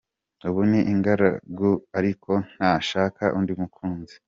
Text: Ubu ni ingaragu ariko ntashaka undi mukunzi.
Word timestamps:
Ubu 0.47 0.61
ni 0.69 0.79
ingaragu 0.91 1.69
ariko 1.99 2.31
ntashaka 2.53 3.23
undi 3.37 3.53
mukunzi. 3.59 4.15